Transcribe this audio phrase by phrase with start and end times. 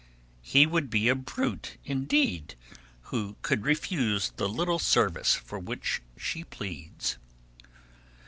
[0.41, 2.55] He would be a brute, indeed,
[3.13, 7.19] who could refuse the little service for which she pleads.